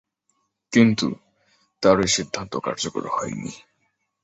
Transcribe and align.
কিন্ত, 0.73 0.99
তার 1.83 1.97
ঐ 1.99 2.05
সিদ্ধান্ত 2.07 2.53
কার্যকর 2.57 3.03
হয়নি। 3.07 3.53